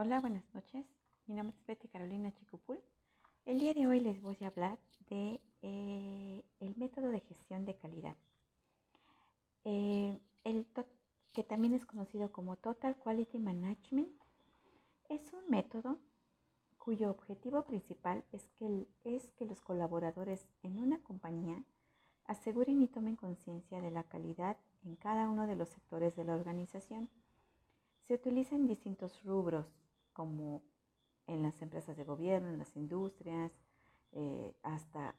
[0.00, 0.86] Hola, buenas noches.
[1.26, 2.78] Mi nombre es Betty Carolina Chicupul.
[3.44, 4.78] El día de hoy les voy a hablar
[5.10, 8.14] de eh, el método de gestión de calidad,
[9.64, 10.68] eh, el
[11.32, 14.12] que también es conocido como Total Quality Management.
[15.08, 15.98] Es un método
[16.78, 21.64] cuyo objetivo principal es que, es que los colaboradores en una compañía
[22.26, 26.36] aseguren y tomen conciencia de la calidad en cada uno de los sectores de la
[26.36, 27.10] organización.
[28.06, 29.66] Se utiliza distintos rubros,
[30.12, 30.62] como
[31.26, 33.50] en las empresas de gobierno, en las industrias,
[34.12, 35.14] eh, hasta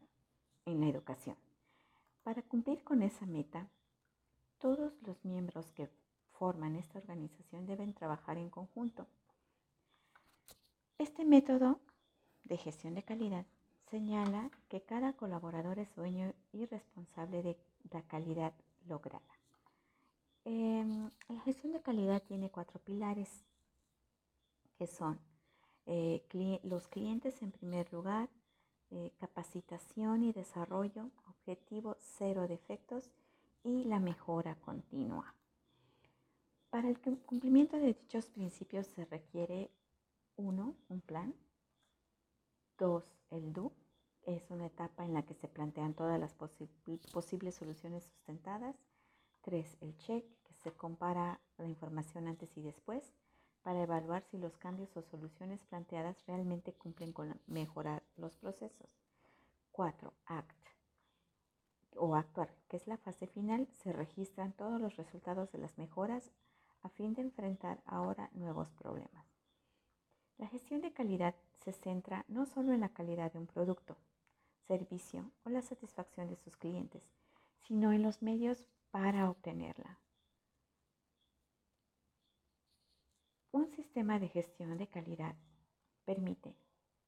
[0.66, 1.36] en la educación.
[2.22, 3.68] Para cumplir con esa meta,
[4.60, 5.90] todos los miembros que
[6.34, 9.08] forman esta organización deben trabajar en conjunto.
[11.00, 11.80] Este método
[12.44, 13.48] de gestión de calidad
[13.90, 17.58] señala que cada colaborador es dueño y responsable de
[17.90, 18.54] la calidad
[18.86, 19.39] lograda.
[20.52, 23.30] Em, la gestión de calidad tiene cuatro pilares
[24.80, 25.20] que son
[25.86, 26.24] eh,
[26.64, 28.30] los clientes en primer lugar,
[28.90, 33.12] eh, capacitación y desarrollo, objetivo cero defectos
[33.64, 35.36] y la mejora continua.
[36.72, 39.70] Para el cumplimiento de dichos principios se requiere
[40.36, 41.36] uno, un plan,
[42.80, 43.72] dos, el DO,
[44.26, 48.76] es una etapa en la que se plantean todas las posibles soluciones sustentadas,
[49.42, 53.14] tres, el check, que se compara la información antes y después,
[53.62, 58.90] para evaluar si los cambios o soluciones planteadas realmente cumplen con mejorar los procesos.
[59.72, 60.14] 4.
[60.26, 60.60] ACT
[62.00, 66.32] o actuar, que es la fase final, se registran todos los resultados de las mejoras
[66.82, 69.26] a fin de enfrentar ahora nuevos problemas.
[70.38, 73.98] La gestión de calidad se centra no solo en la calidad de un producto,
[74.68, 77.04] servicio o la satisfacción de sus clientes,
[77.68, 80.00] sino en los medios para obtenerla.
[83.52, 85.36] Un sistema de gestión de calidad
[86.06, 86.56] permite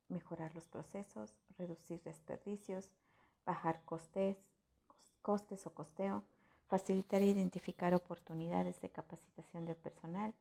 [0.09, 2.89] mejorar los procesos, reducir desperdicios,
[3.45, 4.37] bajar costes,
[5.21, 6.23] costes o costeo,
[6.67, 10.33] facilitar e identificar oportunidades de capacitación del personal,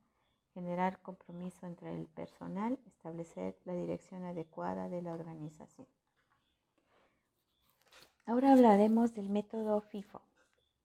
[0.55, 5.87] generar compromiso entre el personal, establecer la dirección adecuada de la organización.
[8.27, 10.23] Ahora hablaremos del método FIFO.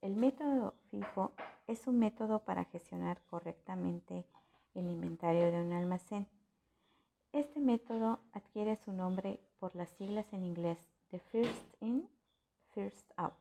[0.05, 1.33] El método FIFO
[1.65, 4.27] es un método para gestionar correctamente
[4.75, 6.27] el inventario de un almacén.
[7.31, 10.77] Este método adquiere su nombre por las siglas en inglés
[11.09, 12.07] de First In,
[12.75, 13.33] First Out,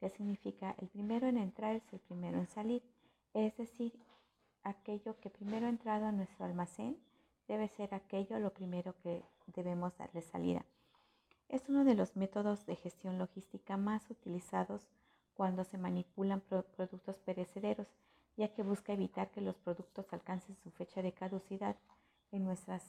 [0.00, 2.82] que significa el primero en entrar es el primero en salir,
[3.32, 3.96] es decir,
[4.64, 6.98] aquello que primero ha entrado a nuestro almacén
[7.46, 9.22] debe ser aquello lo primero que
[9.54, 10.66] debemos darle salida.
[11.48, 14.82] Es uno de los métodos de gestión logística más utilizados
[15.36, 17.88] cuando se manipulan productos perecederos
[18.36, 21.76] ya que busca evitar que los productos alcancen su fecha de caducidad
[22.32, 22.82] en nuestras,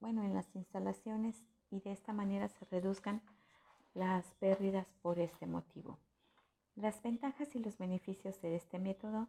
[0.00, 3.22] bueno, en las instalaciones y de esta manera se reduzcan
[3.94, 5.98] las pérdidas por este motivo.
[6.76, 9.28] Las ventajas y los beneficios de este método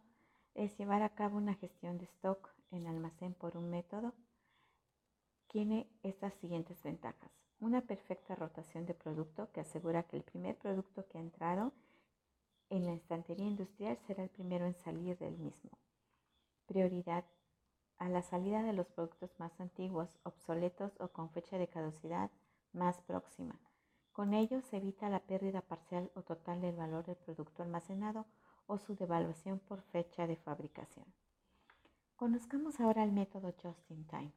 [0.54, 4.14] es llevar a cabo una gestión de stock en almacén por un método.
[5.48, 7.30] Tiene estas siguientes ventajas.
[7.60, 11.72] Una perfecta rotación de producto que asegura que el primer producto que ha entrado
[12.70, 15.70] en la estantería industrial será el primero en salir del mismo.
[16.66, 17.24] Prioridad
[17.98, 22.30] a la salida de los productos más antiguos, obsoletos o con fecha de caducidad
[22.72, 23.58] más próxima.
[24.12, 28.26] Con ello se evita la pérdida parcial o total del valor del producto almacenado
[28.66, 31.06] o su devaluación por fecha de fabricación.
[32.16, 34.32] Conozcamos ahora el método Just in Time.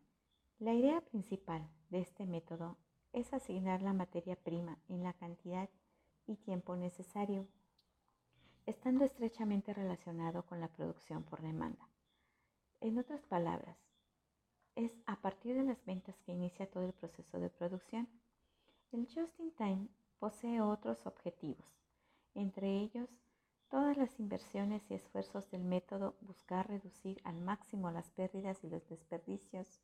[0.60, 2.78] La idea principal de este método
[3.14, 5.70] es asignar la materia prima en la cantidad
[6.28, 7.48] y tiempo necesario
[8.70, 11.90] estando estrechamente relacionado con la producción por demanda.
[12.82, 13.78] En otras palabras,
[14.76, 18.08] es a partir de las ventas que inicia todo el proceso de producción.
[18.92, 19.88] El Just in Time
[20.20, 21.66] posee otros objetivos,
[22.36, 23.10] entre ellos
[23.70, 28.88] todas las inversiones y esfuerzos del método buscar reducir al máximo las pérdidas y los
[28.88, 29.82] desperdicios.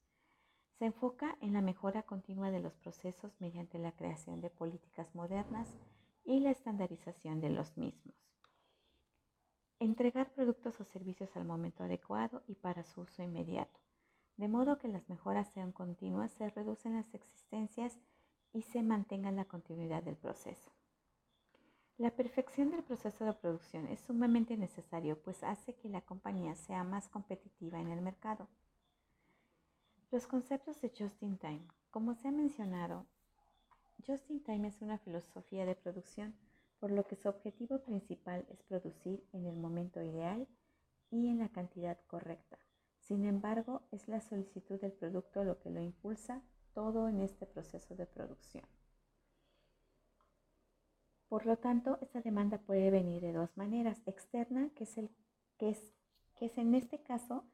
[0.78, 5.76] Se enfoca en la mejora continua de los procesos mediante la creación de políticas modernas
[6.24, 8.35] y la estandarización de los mismos.
[9.80, 13.80] Entregar productos o servicios al momento adecuado y para su uso inmediato,
[14.38, 18.00] de modo que las mejoras sean continuas, se reducen las existencias
[18.54, 20.72] y se mantenga la continuidad del proceso.
[21.98, 26.84] La perfección del proceso de producción es sumamente necesario, pues hace que la compañía sea
[26.84, 28.48] más competitiva en el mercado.
[30.12, 31.68] Los conceptos de Just in Time.
[31.92, 33.06] Como se ha mencionado,
[34.06, 36.36] Just in Time es una filosofía de producción
[36.86, 40.48] por lo que su objetivo principal es producir en el momento ideal
[41.10, 42.60] y en la cantidad correcta,
[43.00, 46.44] Sin embargo, es la solicitud del producto lo que lo impulsa
[46.76, 48.66] todo en este proceso de producción.
[51.28, 54.00] Por lo tanto, esta demanda puede venir de dos maneras.
[54.06, 54.94] Externa, que es,
[55.58, 55.76] que
[56.36, 57.46] que es en este caso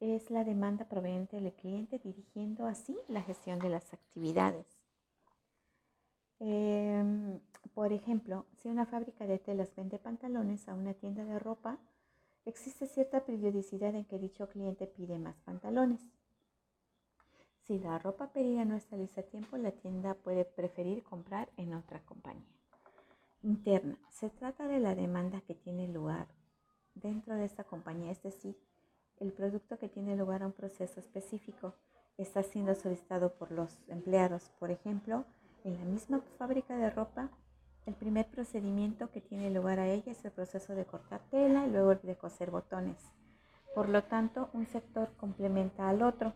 [0.00, 4.77] es la demanda proveniente del cliente dirigiendo así la gestión de las actividades.
[6.40, 7.40] Em,
[7.74, 11.78] por ejemplo, si una fábrica de telas vende pantalones a una tienda de ropa,
[12.44, 16.00] existe cierta periodicidad en que dicho cliente pide más pantalones.
[17.64, 21.74] Si la ropa pedida no está lista a tiempo, la tienda puede preferir comprar en
[21.74, 22.56] otra compañía.
[23.42, 23.98] Interna.
[24.10, 26.28] Se trata de la demanda que tiene lugar
[26.94, 28.58] dentro de esta compañía, es decir,
[29.20, 31.74] el producto que tiene lugar a un proceso específico
[32.16, 34.50] está siendo solicitado por los empleados.
[34.58, 35.24] Por ejemplo,
[35.68, 37.30] en la misma fábrica de ropa,
[37.86, 41.70] el primer procedimiento que tiene lugar a ella es el proceso de cortar tela y
[41.70, 42.96] luego el de coser botones.
[43.74, 46.32] Por lo tanto, un sector complementa al otro,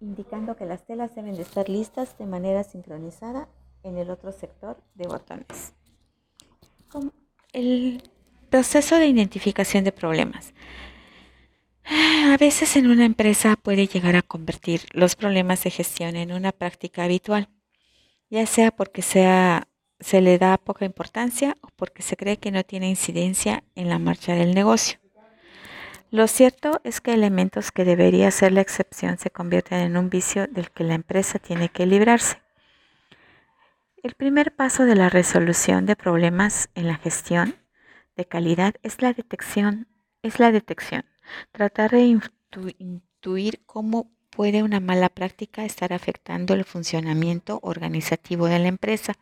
[0.00, 3.48] indicando que las telas deben de estar listas de manera sincronizada
[3.82, 5.74] en el otro sector de botones.
[7.52, 8.02] El
[8.50, 10.54] proceso de identificación de problemas.
[11.84, 16.52] A veces en una empresa puede llegar a convertir los problemas de gestión en una
[16.52, 17.48] práctica habitual,
[18.30, 19.68] ya sea porque sea,
[20.00, 23.98] se le da poca importancia o porque se cree que no tiene incidencia en la
[23.98, 24.98] marcha del negocio.
[26.10, 30.46] Lo cierto es que elementos que debería ser la excepción se convierten en un vicio
[30.46, 32.40] del que la empresa tiene que librarse.
[34.02, 37.56] El primer paso de la resolución de problemas en la gestión
[38.16, 39.88] de calidad es la detección,
[40.22, 41.04] es la detección
[41.52, 42.20] Tratar de
[42.78, 49.14] intuir cómo puede una mala práctica estar afectando el funcionamiento organizativo de la empresa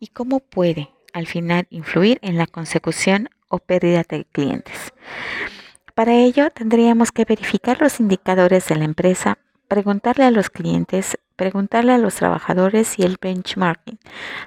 [0.00, 4.94] y cómo puede al final influir en la consecución o pérdida de clientes.
[5.94, 9.36] Para ello tendríamos que verificar los indicadores de la empresa,
[9.68, 13.98] preguntarle a los clientes, preguntarle a los trabajadores y el benchmarking.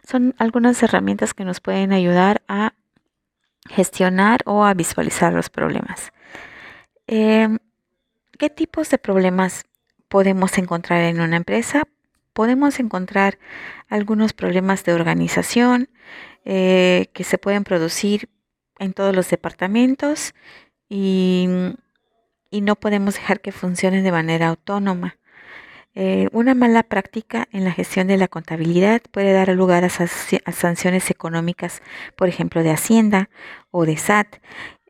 [0.10, 2.74] Son algunas herramientas que nos pueden ayudar a
[3.70, 6.12] gestionar o a visualizar los problemas.
[7.06, 7.60] Em,
[8.40, 9.66] ¿Qué tipos de problemas
[10.10, 11.84] podemos encontrar en una empresa?
[12.34, 13.40] Podemos encontrar
[13.88, 15.90] algunos problemas de organización
[16.46, 18.30] eh, que se pueden producir
[18.80, 20.34] en todos los departamentos
[20.90, 21.48] y,
[22.52, 25.18] no podemos dejar que funcionen de manera autónoma.
[25.94, 31.12] Eh, una mala práctica en la gestión de la contabilidad puede dar lugar a, sanciones
[31.12, 31.82] económicas,
[32.16, 33.30] por ejemplo, de Hacienda
[33.70, 34.38] o de SAT,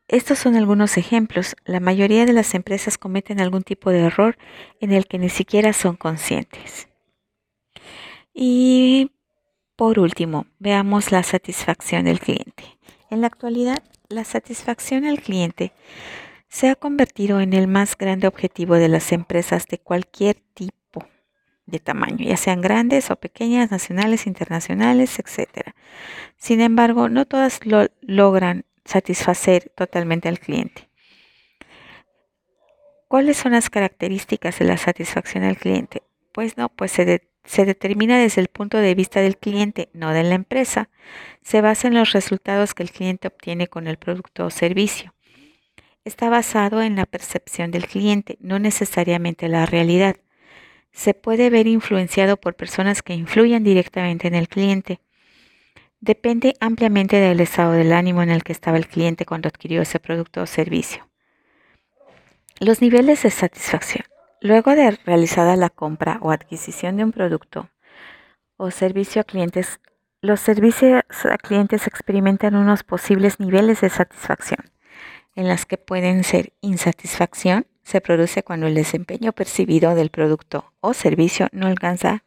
[0.10, 1.56] estos son algunos ejemplos.
[1.66, 4.38] La mayoría de las empresas cometen algún tipo de error
[4.82, 6.90] en el que ni siquiera son conscientes.
[8.34, 9.12] Y
[9.76, 12.64] por último, veamos la satisfacción del cliente.
[13.12, 13.78] En la actualidad,
[14.10, 15.74] la satisfacción al cliente
[16.48, 21.06] se ha convertido en el más grande objetivo de las empresas de cualquier tipo
[21.68, 25.74] de tamaño, ya sean grandes o pequeñas, nacionales, internacionales, etc.
[26.36, 30.90] Sin embargo, no todas lo logran satisfacer totalmente al cliente.
[33.08, 36.04] ¿Cuáles son las características de la satisfacción al cliente?
[36.32, 40.24] Pues no, pues se, se, determina desde el punto de vista del cliente, no de
[40.24, 40.90] la empresa.
[41.42, 45.16] Se basa en los resultados que el cliente obtiene con el producto o servicio.
[46.06, 50.18] Está basado en la percepción del cliente, no necesariamente la realidad.
[50.92, 55.00] Se puede ver influenciado por personas que influyen directamente en el cliente.
[56.02, 60.00] Depende ampliamente del estado del ánimo en el que estaba el cliente cuando adquirió ese
[60.00, 61.10] producto o servicio.
[62.60, 64.06] Los niveles de satisfacción.
[64.42, 67.70] Luego de realizada la compra o adquisición de un producto
[68.56, 69.82] o servicio a clientes,
[70.22, 74.72] los servicios a clientes experimentan unos posibles niveles de satisfacción,
[75.36, 80.94] en las que pueden ser insatisfacción, se produce cuando el desempeño percibido del producto o
[80.94, 82.24] servicio no alcanza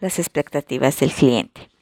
[0.00, 1.73] las expectativas del cliente.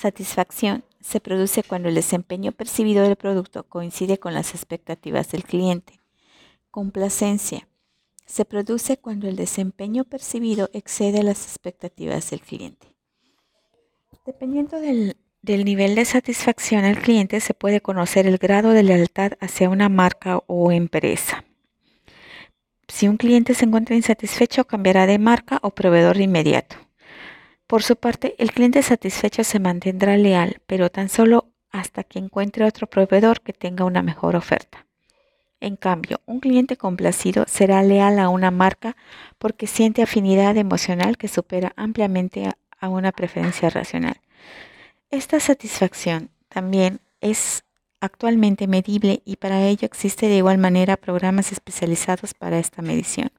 [0.00, 6.00] Satisfacción se produce cuando el desempeño percibido del producto coincide con las expectativas del cliente.
[6.70, 7.68] Complacencia
[8.24, 12.86] se produce cuando el desempeño percibido excede las expectativas del cliente.
[14.24, 19.68] Dependiendo del, nivel de satisfacción al cliente se puede conocer el grado de lealtad hacia
[19.68, 21.44] una marca o empresa.
[22.88, 26.89] Si un cliente se encuentra insatisfecho, cambiará de marca o proveedor de inmediato.
[27.70, 32.64] Por su parte, el cliente satisfecho se mantendrá leal, pero tan solo hasta que encuentre
[32.64, 34.86] otro proveedor que tenga una mejor oferta.
[35.60, 38.96] En cambio, un cliente complacido será leal a una marca
[39.38, 42.50] porque siente afinidad emocional que supera ampliamente
[42.80, 44.20] a una preferencia racional.
[45.12, 47.62] Esta satisfacción también es
[48.00, 53.30] actualmente medible y para ello existe de igual manera programas especializados para esta medición.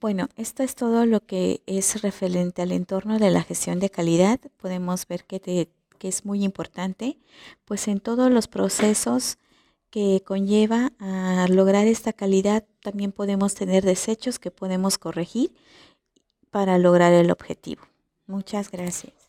[0.00, 4.40] Bueno, esto es todo lo que es referente al entorno de la gestión de calidad.
[4.56, 5.68] Podemos ver que,
[5.98, 7.18] que es muy importante,
[7.64, 9.38] pues en todos los procesos
[9.90, 15.52] que conlleva a lograr esta calidad también podemos tener desechos que podemos corregir
[16.50, 17.82] para lograr el objetivo.
[18.26, 19.21] Muchas gracias.